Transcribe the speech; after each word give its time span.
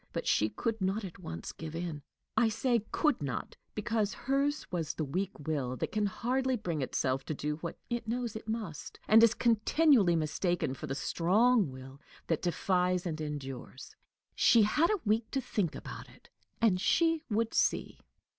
But 0.13 0.25
she 0.25 0.49
could 0.49 0.81
not 0.81 1.03
at 1.05 1.19
once 1.19 1.51
give 1.51 1.75
in. 1.75 2.01
I 2.35 2.49
say 2.49 2.83
"could 2.91 3.21
not," 3.21 3.55
because 3.75 4.15
hers 4.15 4.65
was 4.71 4.95
the 4.95 5.03
weak 5.05 5.37
will 5.47 5.75
that 5.75 5.91
can 5.91 6.07
hardly 6.07 6.55
bring 6.57 6.81
itself 6.81 7.23
to 7.25 7.35
do 7.35 7.57
what 7.57 7.77
it 7.87 8.07
knows 8.07 8.35
it 8.35 8.47
must, 8.47 8.99
and 9.07 9.21
is 9.21 9.35
continually 9.35 10.15
mistaken 10.15 10.73
for 10.73 10.87
the 10.87 10.95
strong 10.95 11.69
will 11.71 12.01
that 12.25 12.41
defies 12.41 13.05
and 13.05 13.21
endures. 13.21 13.95
She 14.33 14.63
had 14.63 14.89
a 14.89 14.99
week 15.05 15.29
to 15.29 15.39
think 15.39 15.75
about 15.75 16.09
it, 16.09 16.31
and 16.59 16.81
she 16.81 17.21
would 17.29 17.53
see! 17.53 17.99